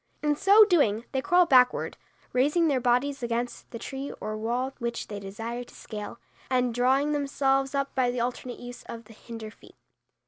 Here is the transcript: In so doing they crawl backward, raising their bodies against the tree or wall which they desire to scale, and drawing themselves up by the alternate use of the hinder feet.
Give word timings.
In 0.23 0.35
so 0.35 0.65
doing 0.65 1.05
they 1.11 1.21
crawl 1.21 1.45
backward, 1.45 1.95
raising 2.33 2.67
their 2.67 2.79
bodies 2.81 3.21
against 3.21 3.69
the 3.69 3.77
tree 3.77 4.11
or 4.19 4.35
wall 4.35 4.73
which 4.79 5.09
they 5.09 5.19
desire 5.19 5.63
to 5.63 5.75
scale, 5.75 6.17
and 6.49 6.73
drawing 6.73 7.11
themselves 7.11 7.75
up 7.75 7.93
by 7.93 8.09
the 8.09 8.19
alternate 8.19 8.57
use 8.57 8.81
of 8.85 9.03
the 9.05 9.13
hinder 9.13 9.51
feet. 9.51 9.75